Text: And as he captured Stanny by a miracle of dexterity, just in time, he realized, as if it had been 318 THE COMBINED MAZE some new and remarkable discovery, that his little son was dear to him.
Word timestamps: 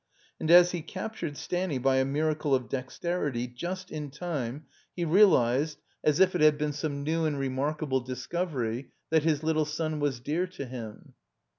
And 0.39 0.49
as 0.49 0.71
he 0.71 0.81
captured 0.81 1.37
Stanny 1.37 1.77
by 1.77 1.97
a 1.97 2.05
miracle 2.05 2.55
of 2.55 2.67
dexterity, 2.67 3.45
just 3.45 3.91
in 3.91 4.09
time, 4.09 4.65
he 4.95 5.05
realized, 5.05 5.77
as 6.03 6.19
if 6.19 6.33
it 6.33 6.41
had 6.41 6.57
been 6.57 6.71
318 6.71 6.71
THE 6.71 6.87
COMBINED 6.87 7.03
MAZE 7.03 7.17
some 7.19 7.21
new 7.21 7.25
and 7.27 7.39
remarkable 7.59 7.99
discovery, 7.99 8.91
that 9.11 9.21
his 9.21 9.43
little 9.43 9.65
son 9.65 9.99
was 9.99 10.19
dear 10.19 10.47
to 10.47 10.65
him. 10.65 11.13